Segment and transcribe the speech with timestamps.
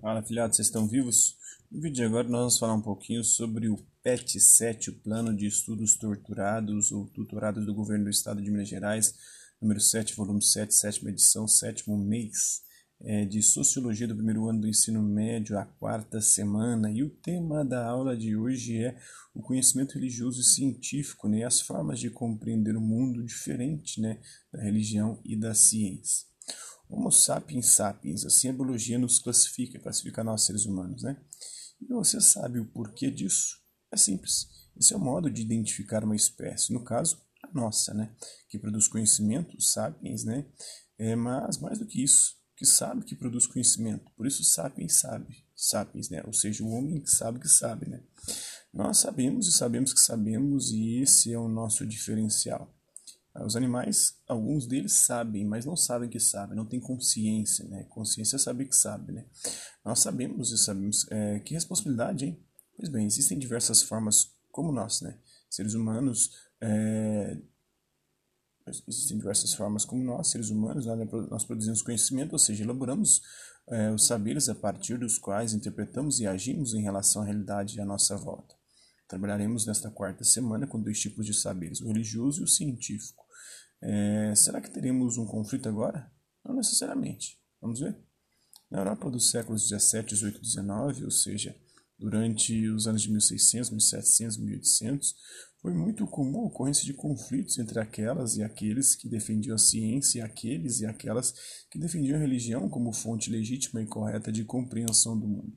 [0.00, 1.36] Fala, filhotes, vocês estão vivos?
[1.70, 5.36] No vídeo de agora nós vamos falar um pouquinho sobre o PET 7, o Plano
[5.36, 9.14] de Estudos Torturados ou Tutorados do Governo do Estado de Minas Gerais,
[9.60, 12.62] número 7, volume 7, sétima edição, sétimo mês
[13.02, 16.90] é, de Sociologia do primeiro ano do ensino médio, a quarta semana.
[16.90, 18.98] E o tema da aula de hoje é
[19.34, 24.18] o conhecimento religioso e científico, né, as formas de compreender o mundo diferente né,
[24.50, 26.29] da religião e da ciência.
[26.90, 31.16] Homo sapiens sapiens, assim a biologia nos classifica, classifica nós seres humanos, né?
[31.80, 33.58] E você sabe o porquê disso?
[33.92, 34.48] É simples.
[34.76, 38.14] Esse é o modo de identificar uma espécie, no caso, a nossa, né?
[38.48, 40.46] Que produz conhecimento, sapiens, né?
[40.98, 44.10] É, mas mais do que isso, que sabe que produz conhecimento.
[44.16, 46.22] Por isso, sapiens sabe, sapiens, né?
[46.26, 48.02] Ou seja, o homem que sabe que sabe, né?
[48.72, 52.72] Nós sabemos e sabemos que sabemos e esse é o nosso diferencial.
[53.34, 57.84] Os animais, alguns deles sabem, mas não sabem que sabem, não têm consciência, né?
[57.84, 59.24] Consciência é saber que sabe, né?
[59.84, 62.44] Nós sabemos e sabemos é, que responsabilidade, hein?
[62.76, 65.16] Pois bem, existem diversas formas como nós, né?
[65.48, 67.38] Seres humanos, é,
[68.88, 70.86] existem diversas formas como nós, seres humanos,
[71.30, 73.22] nós produzimos conhecimento, ou seja, elaboramos
[73.68, 77.84] é, os saberes a partir dos quais interpretamos e agimos em relação à realidade à
[77.84, 78.54] nossa volta.
[79.08, 83.24] Trabalharemos nesta quarta semana com dois tipos de saberes, o religioso e o científico.
[83.82, 86.10] É, será que teremos um conflito agora?
[86.44, 87.38] Não necessariamente.
[87.60, 87.96] Vamos ver?
[88.70, 91.56] Na Europa dos séculos 17, 18 e 19, ou seja,
[91.98, 95.14] durante os anos de 1600, 1700, 1800,
[95.60, 100.20] foi muito comum a ocorrência de conflitos entre aquelas e aqueles que defendiam a ciência
[100.20, 101.34] e aqueles e aquelas
[101.70, 105.52] que defendiam a religião como fonte legítima e correta de compreensão do mundo.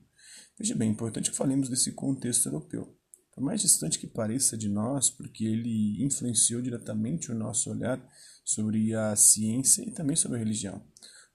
[0.58, 2.94] Veja bem, é importante que falemos desse contexto europeu.
[3.34, 8.00] Por mais distante que pareça de nós, porque ele influenciou diretamente o nosso olhar
[8.44, 10.80] sobre a ciência e também sobre a religião.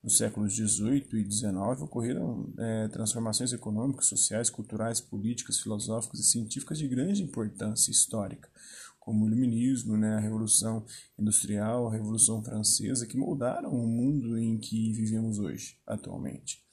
[0.01, 6.77] Nos séculos XVIII e XIX ocorreram é, transformações econômicas, sociais, culturais, políticas, filosóficas e científicas
[6.77, 8.49] de grande importância histórica,
[8.97, 10.85] como o Iluminismo, né, a Revolução
[11.17, 16.63] Industrial, a Revolução Francesa, que moldaram o mundo em que vivemos hoje, atualmente.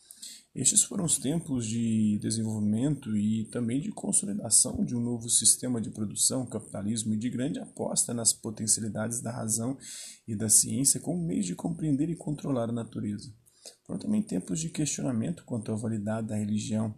[0.56, 5.90] Estes foram os tempos de desenvolvimento e também de consolidação de um novo sistema de
[5.90, 9.76] produção, capitalismo e de grande aposta nas potencialidades da razão
[10.26, 13.30] e da ciência como meio de compreender e controlar a natureza.
[13.84, 16.94] Foram também tempos de questionamento quanto à validade da religião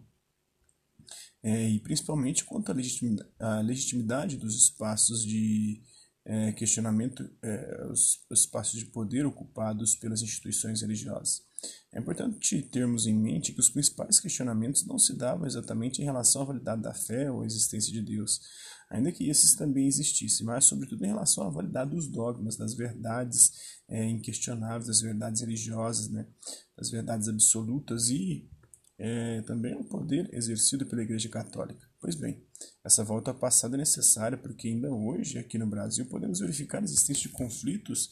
[1.43, 5.81] é, e principalmente quanto à legitimidade dos espaços de
[6.23, 11.48] é, questionamento, é, os espaços de poder ocupados pelas instituições religiosas.
[11.91, 16.43] É importante termos em mente que os principais questionamentos não se davam exatamente em relação
[16.43, 18.39] à validade da fé ou à existência de Deus,
[18.89, 23.51] ainda que esses também existissem, mas sobretudo em relação à validade dos dogmas, das verdades
[23.87, 26.27] é, inquestionáveis, das verdades religiosas, né,
[26.77, 28.47] das verdades absolutas e
[28.97, 31.87] é, também o poder exercido pela Igreja Católica.
[31.99, 32.45] Pois bem,
[32.83, 37.23] essa volta passada é necessária porque ainda hoje, aqui no Brasil, podemos verificar a existência
[37.23, 38.09] de conflitos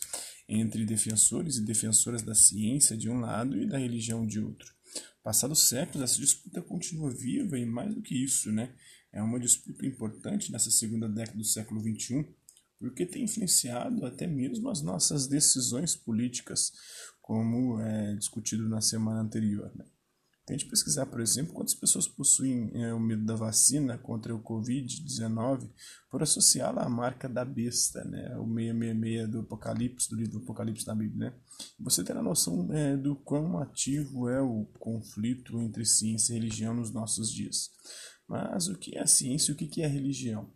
[0.47, 4.74] entre defensores e defensoras da ciência de um lado e da religião de outro.
[5.24, 8.74] Passados séculos, essa disputa continua viva e mais do que isso, né?
[9.12, 12.25] É uma disputa importante nessa segunda década do século XXI,
[12.79, 16.72] porque tem influenciado até mesmo as nossas decisões políticas,
[17.22, 19.72] como é discutido na semana anterior.
[19.75, 19.85] Né?
[20.47, 25.69] Tente pesquisar, por exemplo, quantas pessoas possuem é, o medo da vacina contra o Covid-19
[26.09, 28.34] por associá-la à marca da besta, né?
[28.38, 31.31] o 666 do Apocalipse, do livro do Apocalipse da Bíblia.
[31.31, 31.35] Né?
[31.81, 36.94] Você terá noção é, do quão ativo é o conflito entre ciência e religião nos
[36.94, 37.69] nossos dias.
[38.25, 40.50] Mas o que é ciência e o que é religião?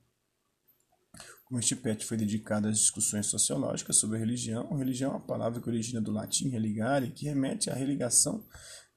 [1.43, 5.59] Como este PET foi dedicado às discussões sociológicas sobre a religião, religião é uma palavra
[5.59, 8.47] que origina do latim religare, que remete à religação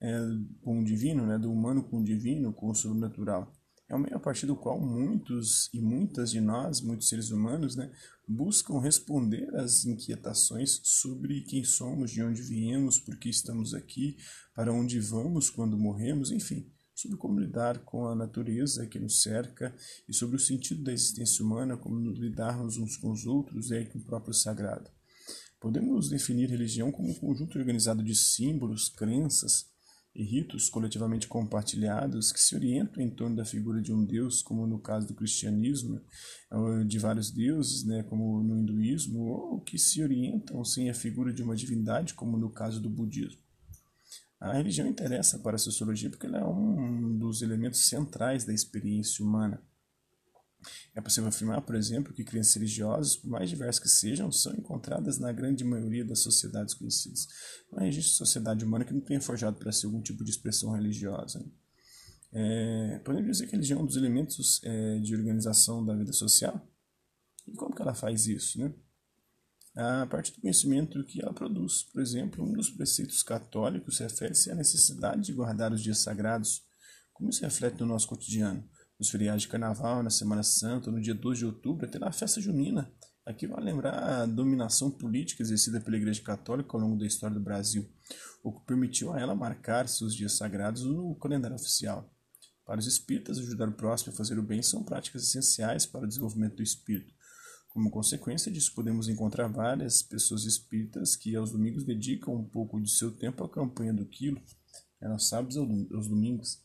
[0.00, 0.18] é,
[0.62, 3.52] com o divino, né, do humano com o divino, com o sobrenatural.
[3.88, 7.76] É o meio a partir do qual muitos e muitas de nós, muitos seres humanos,
[7.76, 7.92] né,
[8.26, 14.16] buscam responder às inquietações sobre quem somos, de onde viemos, por que estamos aqui,
[14.54, 19.74] para onde vamos quando morremos, enfim, sobre como lidar com a natureza que nos cerca
[20.08, 23.98] e sobre o sentido da existência humana, como lidarmos uns com os outros e com
[23.98, 24.90] o próprio sagrado.
[25.60, 29.73] Podemos definir religião como um conjunto organizado de símbolos, crenças,
[30.14, 34.66] e ritos coletivamente compartilhados que se orientam em torno da figura de um deus, como
[34.66, 36.00] no caso do cristianismo,
[36.86, 41.42] de vários deuses, né, como no hinduísmo, ou que se orientam sem a figura de
[41.42, 43.42] uma divindade, como no caso do budismo.
[44.38, 49.24] A religião interessa para a sociologia porque ela é um dos elementos centrais da experiência
[49.24, 49.60] humana
[50.94, 55.18] é possível afirmar, por exemplo, que crenças religiosas, por mais diversas que sejam, são encontradas
[55.18, 57.28] na grande maioria das sociedades conhecidas.
[57.72, 61.38] Não existe sociedade humana que não tenha forjado para si algum tipo de expressão religiosa.
[61.38, 61.46] Né?
[62.36, 66.12] É, podemos dizer que a religião é um dos elementos é, de organização da vida
[66.12, 66.68] social?
[67.46, 68.74] E como que ela faz isso, né?
[69.76, 71.82] A partir do conhecimento que ela produz.
[71.82, 76.62] Por exemplo, um dos preceitos católicos refere-se à necessidade de guardar os dias sagrados.
[77.12, 78.68] Como isso reflete no nosso cotidiano?
[79.04, 82.40] Nos feriados de carnaval, na Semana Santa, no dia 2 de outubro, até na festa
[82.40, 82.90] junina.
[83.26, 87.44] Aqui vai lembrar a dominação política exercida pela Igreja Católica ao longo da história do
[87.44, 87.86] Brasil,
[88.42, 92.10] o que permitiu a ela marcar seus dias sagrados no calendário oficial.
[92.64, 96.08] Para os espíritas, ajudar o próximo a fazer o bem são práticas essenciais para o
[96.08, 97.12] desenvolvimento do espírito.
[97.68, 102.90] Como consequência disso, podemos encontrar várias pessoas espíritas que aos domingos dedicam um pouco de
[102.90, 104.40] seu tempo à campanha do quilo,
[105.12, 106.62] aos sábados aos domingos.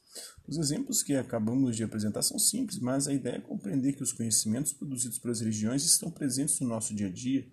[0.48, 4.12] Os exemplos que acabamos de apresentar são simples, mas a ideia é compreender que os
[4.12, 7.48] conhecimentos produzidos pelas religiões estão presentes no nosso dia a dia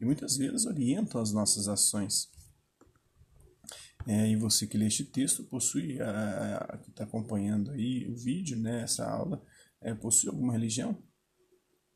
[0.00, 2.28] e muitas vezes orientam as nossas ações.
[4.06, 8.14] É, e você que lê este texto possui, a, a que está acompanhando aí o
[8.14, 9.42] vídeo, né, essa aula,
[9.80, 11.02] é, possui alguma religião?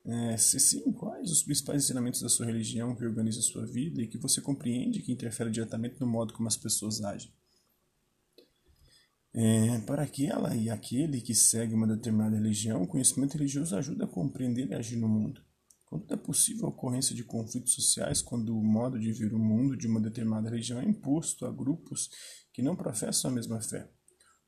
[0.07, 4.01] É, se sim, quais os principais ensinamentos da sua religião que organiza a sua vida
[4.01, 7.31] e que você compreende que interfere diretamente no modo como as pessoas agem?
[9.35, 14.09] É, para aquela e aquele que segue uma determinada religião, o conhecimento religioso ajuda a
[14.09, 15.43] compreender e agir no mundo.
[15.85, 19.77] Quando é possível a ocorrência de conflitos sociais quando o modo de ver o mundo
[19.77, 22.11] de uma determinada religião é imposto a grupos
[22.53, 23.89] que não professam a mesma fé.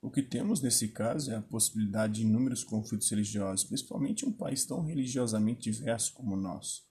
[0.03, 4.33] O que temos nesse caso é a possibilidade de inúmeros conflitos religiosos, principalmente em um
[4.33, 6.90] país tão religiosamente diverso como o nosso.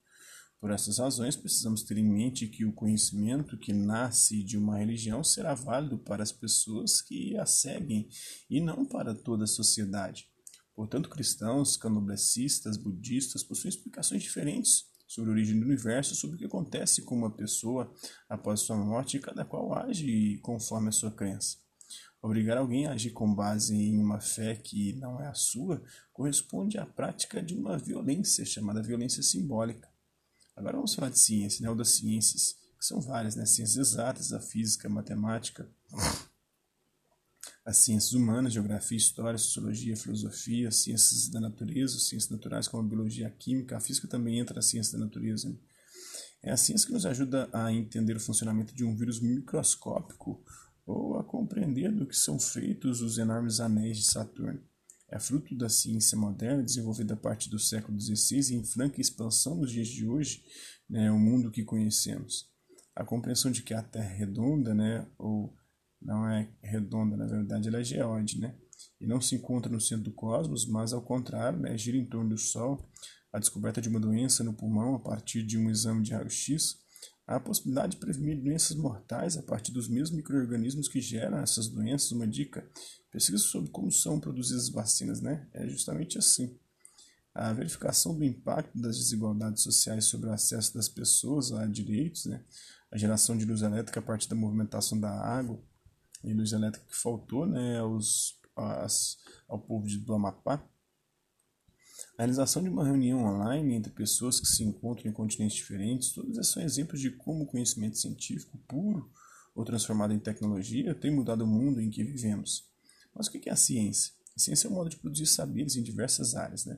[0.59, 5.23] Por essas razões, precisamos ter em mente que o conhecimento que nasce de uma religião
[5.23, 8.09] será válido para as pessoas que a seguem
[8.49, 10.29] e não para toda a sociedade.
[10.75, 16.45] Portanto, cristãos, canoblecistas, budistas possuem explicações diferentes sobre a origem do universo, sobre o que
[16.45, 17.91] acontece com uma pessoa
[18.27, 21.57] após sua morte e cada qual age conforme a sua crença.
[22.21, 25.81] Obrigar alguém a agir com base em uma fé que não é a sua
[26.13, 29.88] corresponde à prática de uma violência chamada violência simbólica.
[30.59, 34.33] Agora vamos falar de ciência, né, ou das ciências, que são várias, né, ciências exatas,
[34.33, 35.69] a física, a matemática,
[37.65, 43.27] as ciências humanas, geografia, história, sociologia, filosofia, ciências da natureza, ciências naturais como a biologia,
[43.27, 45.47] a química, a física também entra na ciência da natureza.
[45.47, 45.55] Né?
[46.43, 50.43] É a ciência que nos ajuda a entender o funcionamento de um vírus microscópico
[50.85, 54.61] ou a compreender do que são feitos os enormes anéis de Saturno.
[55.11, 59.55] É fruto da ciência moderna, desenvolvida a partir do século XVI e em franca expansão
[59.55, 60.43] nos dias de hoje,
[60.87, 62.47] né, o mundo que conhecemos.
[62.95, 65.55] A compreensão de que a Terra é redonda, né, ou
[66.01, 68.55] não é redonda, na verdade ela é geóide, né?
[69.01, 72.29] E não se encontra no centro do cosmos, mas ao contrário, né, gira em torno
[72.29, 72.89] do Sol.
[73.31, 76.77] A descoberta de uma doença no pulmão a partir de um exame de raio-x,
[77.35, 82.11] a possibilidade de prevenir doenças mortais a partir dos mesmos micro-organismos que geram essas doenças.
[82.11, 82.67] Uma dica:
[83.11, 85.47] pesquisa sobre como são produzidas vacinas, né?
[85.53, 86.57] É justamente assim.
[87.33, 92.43] A verificação do impacto das desigualdades sociais sobre o acesso das pessoas a direitos, né?
[92.91, 95.61] a geração de luz elétrica a partir da movimentação da água,
[96.23, 99.17] energia elétrica que faltou né, aos, as,
[99.47, 100.67] ao povo do Amapá.
[102.19, 106.37] A realização de uma reunião online entre pessoas que se encontram em continentes diferentes, todos
[106.37, 109.09] esses são exemplos de como o conhecimento científico puro
[109.55, 112.65] ou transformado em tecnologia tem mudado o mundo em que vivemos.
[113.15, 114.11] Mas o que é a ciência?
[114.35, 116.65] A ciência é um modo de produzir saberes em diversas áreas.
[116.65, 116.77] Né?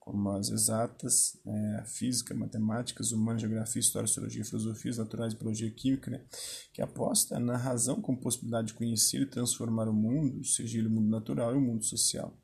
[0.00, 6.24] como as exatas, né, física, matemáticas, humanas, geografia, história, sociologia, filosofias naturais, biologia química, né,
[6.72, 10.90] que aposta na razão como possibilidade de conhecer e transformar o mundo, seja ele o
[10.90, 12.36] mundo natural e o mundo social.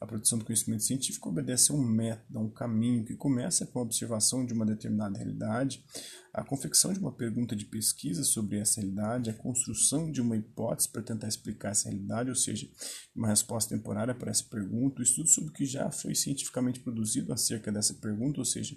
[0.00, 3.78] A produção do conhecimento científico obedece a um método, a um caminho que começa com
[3.78, 5.84] a observação de uma determinada realidade,
[6.32, 10.88] a confecção de uma pergunta de pesquisa sobre essa realidade, a construção de uma hipótese
[10.88, 12.68] para tentar explicar essa realidade, ou seja,
[13.14, 17.32] uma resposta temporária para essa pergunta, o estudo sobre o que já foi cientificamente produzido
[17.32, 18.76] acerca dessa pergunta, ou seja,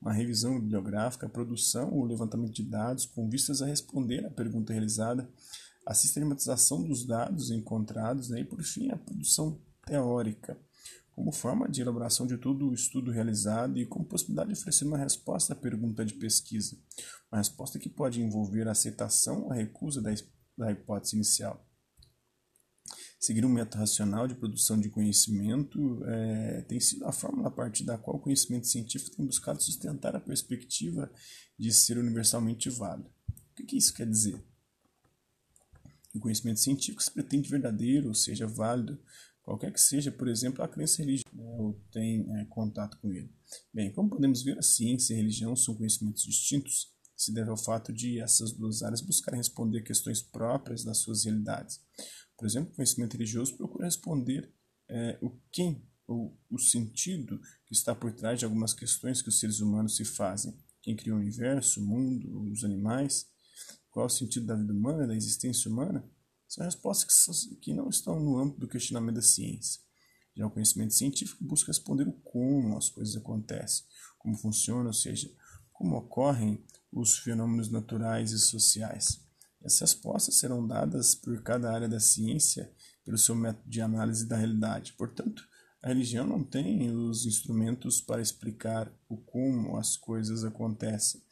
[0.00, 4.72] uma revisão bibliográfica, a produção ou levantamento de dados com vistas a responder à pergunta
[4.72, 5.30] realizada,
[5.86, 10.58] a sistematização dos dados encontrados né, e, por fim, a produção teórica,
[11.12, 14.98] como forma de elaboração de todo o estudo realizado e como possibilidade de oferecer uma
[14.98, 16.76] resposta à pergunta de pesquisa,
[17.32, 20.12] uma resposta que pode envolver a aceitação ou a recusa da,
[20.58, 21.66] da hipótese inicial.
[23.18, 27.84] Seguir um método racional de produção de conhecimento é, tem sido a fórmula a partir
[27.84, 31.10] da qual o conhecimento científico tem buscado sustentar a perspectiva
[31.58, 33.08] de ser universalmente válido.
[33.08, 34.44] O que, que isso quer dizer?
[36.14, 38.98] O conhecimento científico se pretende verdadeiro, ou seja, válido,
[39.46, 43.32] qualquer que seja, por exemplo, a crença religiosa, né, ou tem é, contato com ele.
[43.72, 47.56] Bem, como podemos ver, a ciência e a religião são conhecimentos distintos, se deve ao
[47.56, 51.80] fato de essas duas áreas buscarem responder questões próprias das suas realidades.
[52.36, 54.52] Por exemplo, o conhecimento religioso procura responder
[54.88, 59.38] é, o quem ou o sentido que está por trás de algumas questões que os
[59.38, 60.58] seres humanos se fazem.
[60.82, 63.26] Quem criou o universo, o mundo, os animais?
[63.90, 66.04] Qual o sentido da vida humana, da existência humana?
[66.48, 69.80] São respostas que, não estão no âmbito do questionamento da ciência.
[70.34, 73.84] Já o conhecimento científico busca responder o como as coisas acontecem,
[74.18, 75.30] como funcionam, ou seja,
[75.72, 79.20] como ocorrem os fenômenos naturais e sociais.
[79.62, 82.72] Essas respostas serão dadas por cada área da ciência
[83.04, 84.92] pelo seu método de análise da realidade.
[84.92, 85.42] Portanto,
[85.82, 91.22] a religião não tem os instrumentos para explicar o como as coisas acontecem.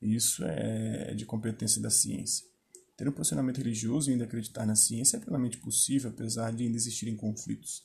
[0.00, 2.49] Isso é de competência da ciência.
[3.00, 6.76] Ter um posicionamento religioso e ainda acreditar na ciência é plenamente possível, apesar de ainda
[6.76, 7.82] existirem conflitos.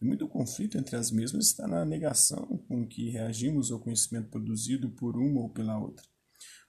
[0.00, 4.88] E muito conflito entre as mesmas está na negação com que reagimos ao conhecimento produzido
[4.92, 6.02] por uma ou pela outra.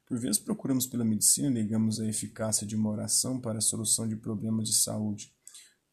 [0.06, 4.06] Por vezes procuramos pela medicina e negamos a eficácia de uma oração para a solução
[4.06, 5.34] de problemas de saúde.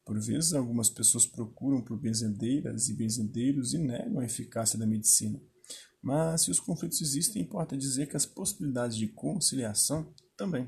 [0.03, 5.41] Por vezes, algumas pessoas procuram por benzedeiras e benzedeiros e negam a eficácia da medicina.
[6.01, 10.67] Mas, se os conflitos existem, importa dizer que as possibilidades de conciliação também.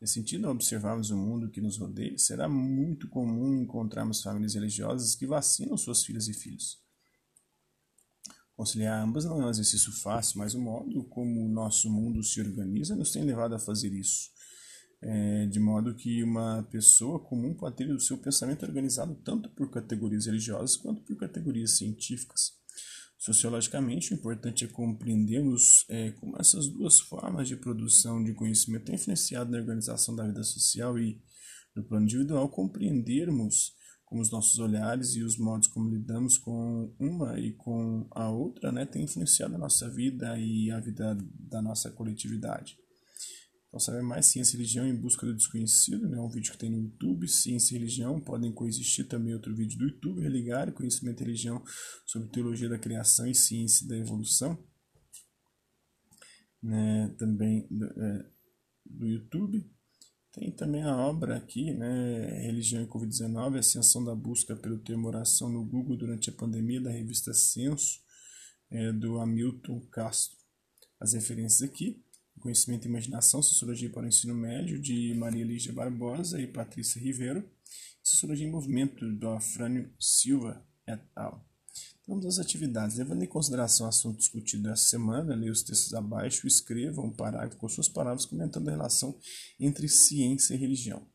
[0.00, 5.14] Nesse sentido, ao observarmos o mundo que nos rodeia, será muito comum encontrarmos famílias religiosas
[5.14, 6.78] que vacinam suas filhas e filhos.
[8.56, 12.40] Conciliar ambas não é um exercício fácil, mas o modo como o nosso mundo se
[12.40, 14.30] organiza nos tem levado a fazer isso
[15.02, 19.70] é, de modo que uma pessoa comum pode ter o seu pensamento organizado tanto por
[19.70, 22.59] categorias religiosas quanto por categorias científicas.
[23.20, 28.94] Sociologicamente, o importante é compreendermos é, como essas duas formas de produção de conhecimento têm
[28.94, 31.20] influenciado na organização da vida social e,
[31.76, 33.74] no plano individual, compreendermos
[34.06, 38.72] como os nossos olhares e os modos como lidamos com uma e com a outra
[38.72, 42.78] né, têm influenciado a nossa vida e a vida da nossa coletividade.
[43.70, 46.18] Então, saber mais ciência e religião em busca do desconhecido, né?
[46.18, 49.84] um vídeo que tem no YouTube, ciência e religião, podem coexistir também outro vídeo do
[49.84, 51.62] YouTube, religar conhecimento e religião
[52.04, 54.60] sobre teologia da criação e ciência da evolução,
[56.60, 57.14] né?
[57.16, 58.30] também do, é,
[58.84, 59.64] do YouTube.
[60.32, 65.50] Tem também a obra aqui, né, Religião e Covid-19, Ascensão da Busca pelo Termo Oração
[65.50, 67.98] no Google durante a pandemia, da revista Censo,
[68.70, 70.38] é, do Hamilton Castro.
[71.00, 72.00] As referências aqui.
[72.40, 77.48] Conhecimento e Imaginação, Sociologia para o Ensino Médio, de Maria Lígia Barbosa e Patrícia Ribeiro,
[78.02, 81.46] Sociologia em Movimento, do Afrânio Silva et al.
[82.00, 82.96] Então, vamos às atividades.
[82.96, 87.10] Levando em consideração o assunto discutido essa semana, leia os textos abaixo e escreva um
[87.10, 89.16] parágrafo com suas palavras comentando a relação
[89.58, 91.06] entre ciência e religião.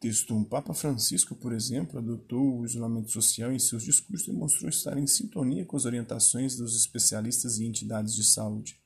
[0.00, 0.44] Texto 1.
[0.44, 5.08] Papa Francisco, por exemplo, adotou o isolamento social em seus discursos e demonstrou estar em
[5.08, 8.80] sintonia com as orientações dos especialistas e entidades de saúde.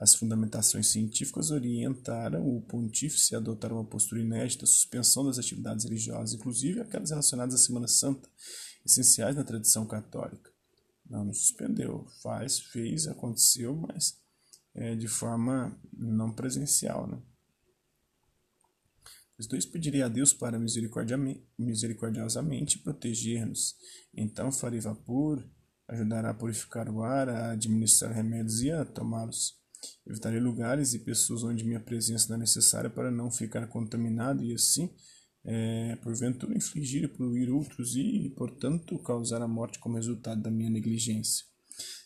[0.00, 6.32] As fundamentações científicas orientaram o pontífice a adotar uma postura inédita, suspensão das atividades religiosas,
[6.32, 8.26] inclusive aquelas relacionadas à Semana Santa,
[8.82, 10.50] essenciais na tradição católica.
[11.06, 14.18] Não, não suspendeu, faz, fez, aconteceu, mas
[14.74, 17.06] é, de forma não presencial.
[17.06, 17.20] Né?
[19.38, 20.58] Os dois pediria a Deus para
[21.58, 23.76] misericordiosamente proteger-nos.
[24.14, 25.46] Então farei vapor,
[25.86, 29.59] ajudará a purificar o ar, a administrar remédios e a tomá-los.
[30.06, 34.54] Evitarei lugares e pessoas onde minha presença não é necessária para não ficar contaminado e
[34.54, 34.90] assim,
[35.44, 40.70] é, porventura, infligir e poluir outros e, portanto, causar a morte como resultado da minha
[40.70, 41.44] negligência.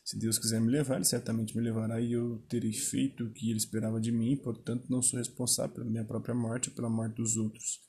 [0.05, 3.49] Se Deus quiser me levar, Ele certamente me levará e eu terei feito o que
[3.49, 7.17] Ele esperava de mim, portanto, não sou responsável pela minha própria morte ou pela morte
[7.17, 7.81] dos outros.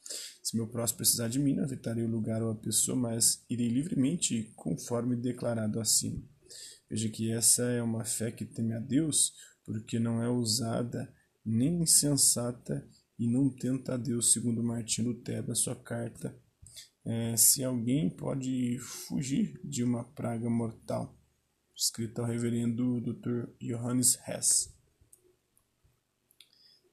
[0.42, 3.68] Se meu próximo precisar de mim, não evitarei o lugar ou a pessoa, mas irei
[3.68, 6.24] livremente conforme declarado acima.
[6.90, 9.34] Veja que essa é uma fé que teme a Deus,
[9.66, 11.12] porque não é usada
[11.44, 16.38] nem insensata e não tenta a Deus, segundo Martinho Lutero, na sua carta.
[17.04, 21.18] É, se alguém pode fugir de uma praga mortal,
[21.76, 23.50] escrita ao reverendo Dr.
[23.62, 24.74] Johannes Hess.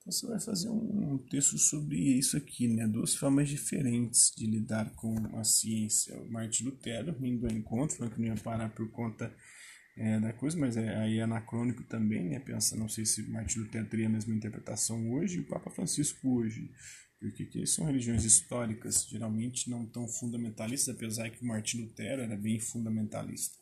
[0.02, 2.88] Então você vai fazer um texto sobre isso aqui, né?
[2.88, 6.20] Duas formas diferentes de lidar com a ciência.
[6.20, 9.32] O Martin Lutero indo ao encontro, falando que não ia parar por conta
[9.96, 12.40] é, da coisa, mas é, aí é anacrônico também, né?
[12.40, 16.38] Pensa, não sei se Martin Lutero teria a mesma interpretação hoje e o Papa Francisco
[16.38, 16.70] hoje,
[17.20, 22.58] porque que são religiões históricas, geralmente não tão fundamentalistas, apesar que Martin Lutero era bem
[22.58, 23.58] fundamentalista.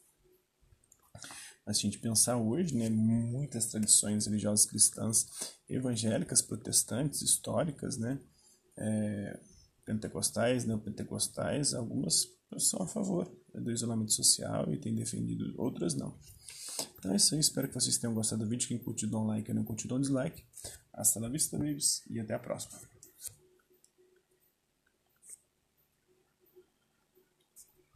[1.67, 5.27] Mas se a gente pensar hoje, né, muitas tradições religiosas cristãs,
[5.69, 8.19] evangélicas, protestantes, históricas, né,
[8.79, 9.41] é,
[9.85, 12.27] pentecostais, neopentecostais, algumas
[12.59, 16.15] são a favor do isolamento social e têm defendido, outras não.
[16.99, 18.69] Então é isso aí, espero que vocês tenham gostado do vídeo.
[18.69, 20.43] Quem curtiu, dá um like, quem não curtiu, dá um dislike.
[20.93, 22.79] Hasta la vista, babies, e até a próxima.